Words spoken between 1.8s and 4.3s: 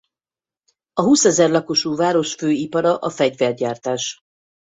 város fő ipara a fegyvergyártás.